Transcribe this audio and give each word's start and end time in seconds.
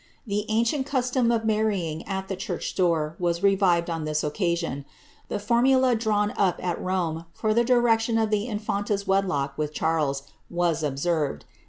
The 0.25 0.47
ancient 0.49 0.87
custom 0.87 1.31
of 1.31 1.45
marrying 1.45 2.03
at 2.07 2.27
the 2.27 2.35
church 2.35 2.73
door 2.73 3.15
was 3.19 3.43
revived 3.43 3.87
on 3.87 4.03
this 4.03 4.23
occasion. 4.23 4.83
The 5.27 5.37
formula 5.37 5.95
drawn 5.95 6.33
up 6.35 6.59
at 6.59 6.81
Rome, 6.81 7.25
for 7.33 7.53
the 7.53 7.63
direction 7.63 8.17
of 8.17 8.31
the 8.31 8.47
infanta's 8.47 9.05
wedlock 9.05 9.55
with 9.59 9.75
Charles, 9.75 10.23
was 10.49 10.81
observed. 10.81 11.45